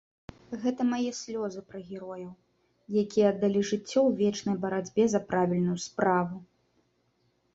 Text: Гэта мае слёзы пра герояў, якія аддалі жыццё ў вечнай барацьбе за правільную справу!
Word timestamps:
Гэта 0.61 0.81
мае 0.91 1.09
слёзы 1.17 1.61
пра 1.73 1.79
герояў, 1.89 2.31
якія 3.03 3.25
аддалі 3.33 3.61
жыццё 3.73 3.85
ў 4.07 4.11
вечнай 4.21 4.55
барацьбе 4.63 5.03
за 5.13 5.19
правільную 5.35 5.77
справу! 5.87 6.41